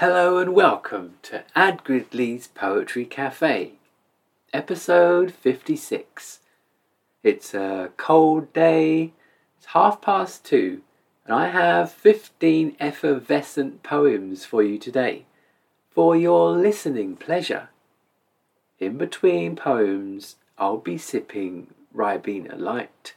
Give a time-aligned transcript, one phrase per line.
[0.00, 3.76] Hello and welcome to Ad Gridley's Poetry Cafe,
[4.52, 6.40] episode 56.
[7.22, 9.14] It's a cold day,
[9.56, 10.82] it's half past two,
[11.24, 15.24] and I have 15 effervescent poems for you today
[15.88, 17.70] for your listening pleasure.
[18.78, 23.14] In between poems, I'll be sipping Ribena Light.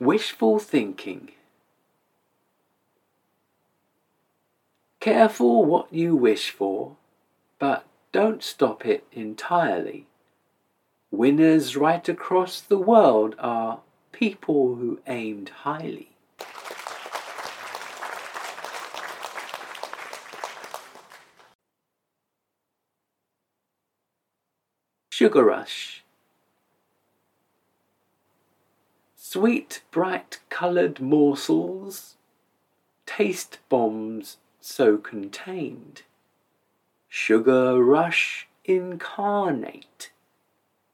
[0.00, 1.32] Wishful thinking.
[5.00, 6.96] Careful what you wish for,
[7.58, 10.06] but don't stop it entirely.
[11.10, 13.80] Winners right across the world are
[14.12, 16.10] people who aimed highly.
[25.08, 26.04] Sugar Rush
[29.16, 32.16] Sweet, bright coloured morsels,
[33.06, 36.02] taste bombs so contained.
[37.08, 40.10] Sugar rush incarnate,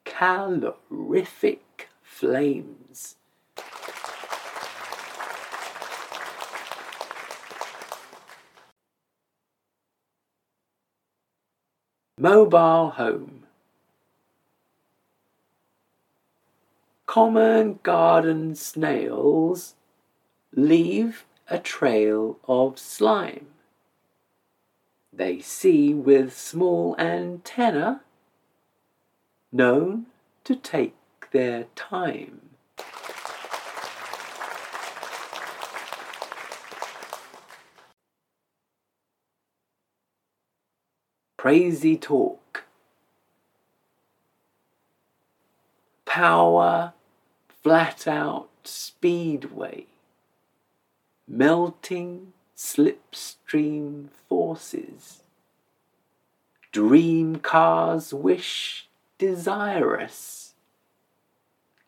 [0.05, 3.17] calorific flames.
[12.19, 13.43] Mobile home.
[17.05, 19.75] Common garden snails
[20.55, 23.47] leave a trail of slime.
[25.17, 28.03] They see with small antenna,
[29.51, 30.07] known
[30.45, 30.95] to take
[31.31, 32.51] their time.
[41.39, 42.65] Crazy talk.
[46.05, 46.93] Power,
[47.63, 49.87] flat out speedway.
[51.27, 55.23] Melting slipstream forces.
[56.73, 60.55] Dream cars wish desirous.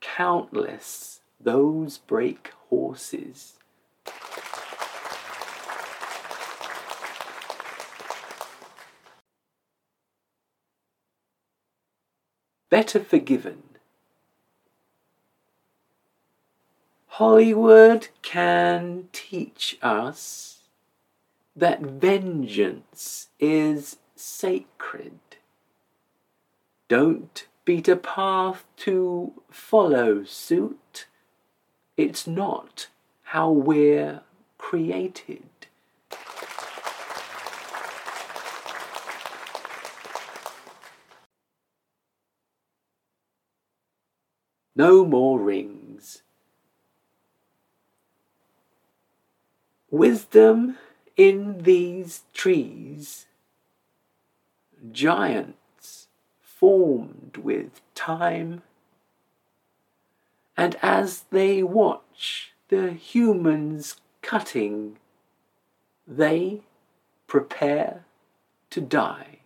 [0.01, 3.55] Countless those break horses.
[12.71, 13.63] Better forgiven.
[17.07, 20.58] Hollywood can teach us
[21.59, 25.19] that vengeance is sacred.
[26.87, 31.07] Don't beat a path to follow suit.
[31.97, 32.89] It's not
[33.25, 34.21] how we're
[34.57, 35.49] created.
[44.77, 46.23] No more rings.
[49.91, 50.79] Wisdom
[51.19, 53.27] in these trees,
[54.93, 56.07] giants
[56.41, 58.63] formed with time,
[60.57, 64.97] and as they watch the humans cutting,
[66.07, 66.61] they
[67.27, 68.05] prepare
[68.71, 69.41] to die.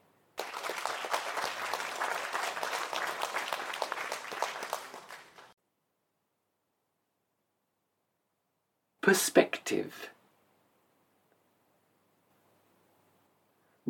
[9.00, 10.10] Perspective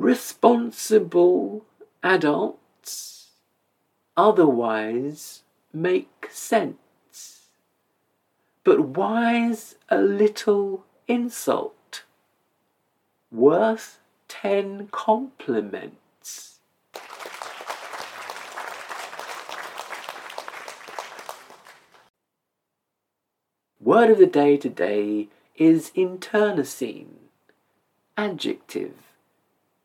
[0.02, 1.64] responsible
[2.02, 3.28] adults
[4.16, 7.46] otherwise make sense.
[8.64, 12.02] But why's a little insult
[13.30, 16.58] worth ten compliments?
[23.80, 27.19] Word of the day today is internecine,
[28.16, 29.11] adjective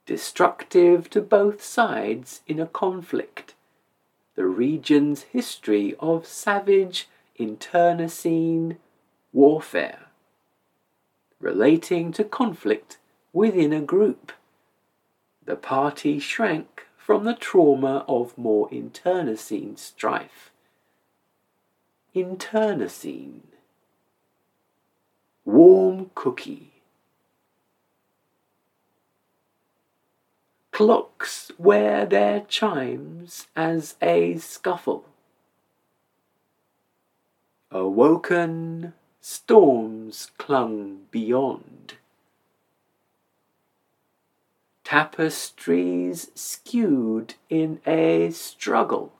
[0.07, 3.53] destructive to both sides in a conflict.
[4.35, 8.77] The region's history of savage internecine
[9.33, 10.07] warfare,
[11.39, 12.97] relating to conflict
[13.33, 14.31] within a group.
[15.45, 20.51] The party shrank from the trauma of more internecine strife.
[22.13, 23.43] Internecine.
[25.45, 26.76] Warm cookie.
[30.77, 35.05] Clocks wear their chimes as a scuffle.
[37.71, 41.95] Awoken storms clung beyond.
[44.83, 49.13] Tapestries skewed in a struggle.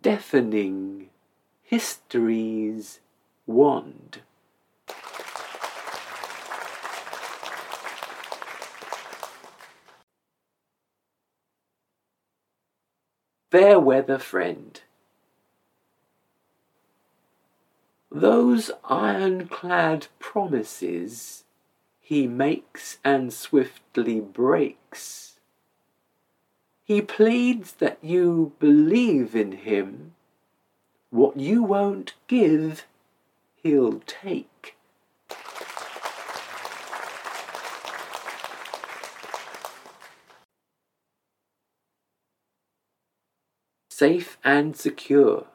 [0.00, 1.10] Deafening
[1.62, 3.00] history's
[3.46, 4.22] wand.
[13.50, 14.80] Fair weather friend.
[18.10, 21.44] Those ironclad promises
[22.00, 25.40] he makes and swiftly breaks.
[26.84, 30.14] He pleads that you believe in him.
[31.10, 32.86] What you won't give,
[33.56, 34.76] he'll take.
[43.98, 45.46] Safe and secure.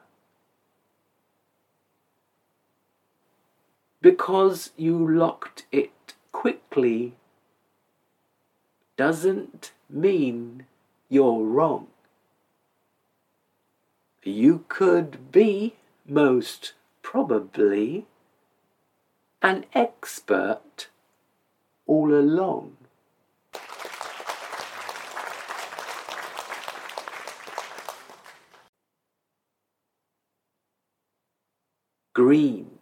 [4.00, 7.14] Because you locked it quickly
[8.96, 10.66] doesn't mean
[11.08, 11.86] you're wrong.
[14.24, 18.06] You could be, most probably,
[19.40, 20.88] an expert
[21.86, 22.76] all along.
[32.14, 32.78] Green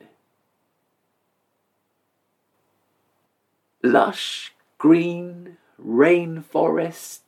[3.82, 7.20] lush green rainforest,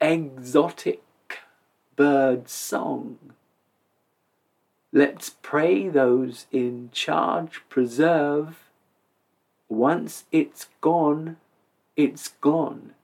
[0.00, 1.02] exotic
[1.96, 3.18] bird song.
[4.92, 8.70] Let's pray those in charge preserve.
[9.68, 11.36] Once it's gone,
[11.96, 12.94] it's gone.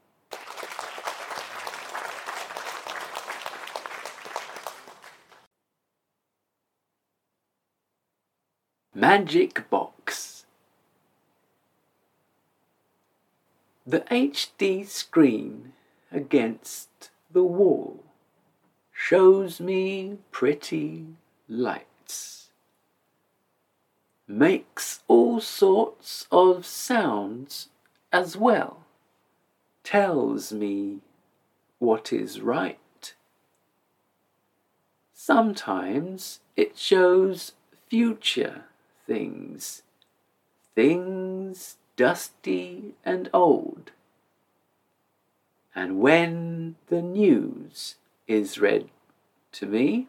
[8.93, 10.45] Magic Box
[13.87, 15.75] The HD screen
[16.11, 18.03] against the wall
[18.93, 21.07] shows me pretty
[21.49, 22.51] lights.
[24.27, 27.69] Makes all sorts of sounds
[28.13, 28.83] as well.
[29.85, 30.99] Tells me
[31.79, 33.15] what is right.
[35.15, 37.53] Sometimes it shows
[37.89, 38.65] future
[39.11, 39.83] things,
[40.77, 43.91] things dusty and old.
[45.75, 47.97] And when the news
[48.29, 48.89] is read
[49.51, 50.07] to me,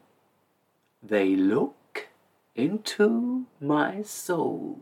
[1.01, 2.09] they look
[2.56, 4.77] into my soul.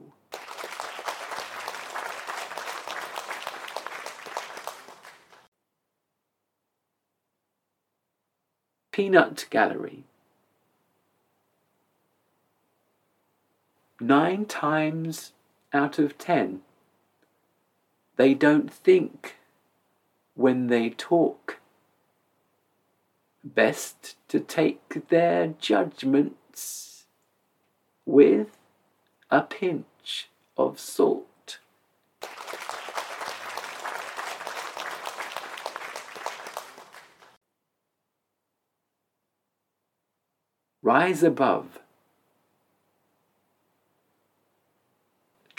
[8.92, 10.04] Peanut Gallery.
[14.02, 15.34] Nine times
[15.74, 16.62] out of ten,
[18.16, 19.36] they don't think
[20.36, 21.60] when they talk.
[23.44, 27.08] Best to take their judgments
[28.06, 28.58] with
[29.30, 31.60] a pinch of salt.
[40.82, 41.79] Rise above.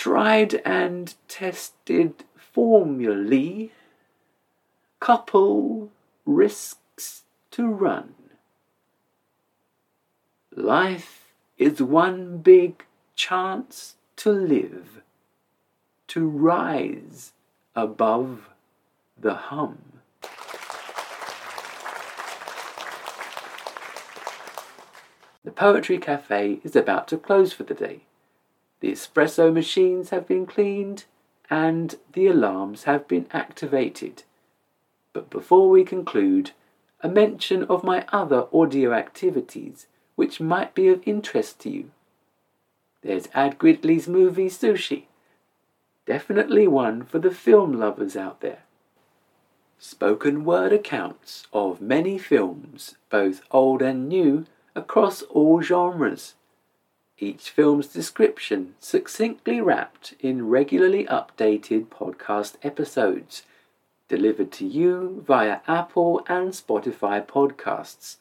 [0.00, 3.68] Tried and tested formulae
[4.98, 5.90] couple
[6.24, 8.14] risks to run.
[10.56, 11.26] Life
[11.58, 15.02] is one big chance to live,
[16.08, 17.32] to rise
[17.76, 18.48] above
[19.18, 20.00] the hum.
[25.44, 28.00] The Poetry Cafe is about to close for the day.
[28.80, 31.04] The espresso machines have been cleaned
[31.50, 34.22] and the alarms have been activated.
[35.12, 36.52] But before we conclude,
[37.02, 41.90] a mention of my other audio activities which might be of interest to you.
[43.02, 45.04] There's Ad Gridley's movie Sushi.
[46.06, 48.64] Definitely one for the film lovers out there.
[49.78, 56.34] Spoken word accounts of many films, both old and new, across all genres
[57.20, 63.42] each film's description succinctly wrapped in regularly updated podcast episodes,
[64.08, 68.16] delivered to you via Apple and Spotify podcasts.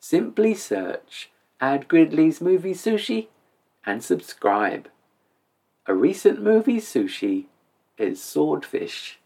[0.00, 1.30] Simply search
[1.60, 3.26] Ad Gridley's Movie Sushi
[3.84, 4.88] and subscribe.
[5.86, 7.46] A recent movie sushi
[7.96, 9.18] is Swordfish.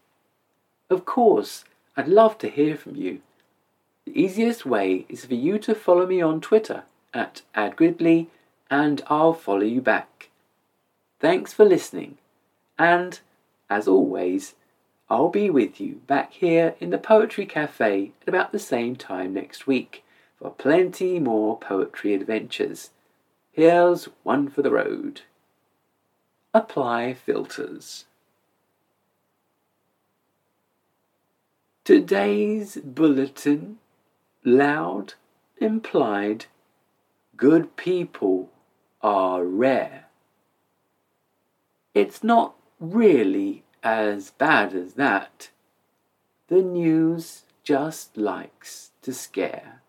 [0.89, 1.65] Of course,
[1.97, 3.19] I'd love to hear from you.
[4.05, 8.27] The easiest way is for you to follow me on Twitter at AdGridley
[8.69, 10.29] and I'll follow you back.
[11.19, 12.17] Thanks for listening,
[12.77, 13.19] and
[13.69, 14.55] as always,
[15.09, 19.33] I'll be with you back here in the Poetry Cafe at about the same time
[19.33, 20.03] next week
[20.37, 22.89] for plenty more poetry adventures.
[23.51, 25.21] Here's one for the road.
[26.53, 28.05] Apply filters.
[31.83, 33.77] Today's bulletin
[34.45, 35.13] loud
[35.57, 36.45] implied
[37.37, 38.49] good people
[39.03, 40.05] are rare.
[41.93, 45.49] It's not really as bad as that.
[46.47, 49.82] The news just likes to scare.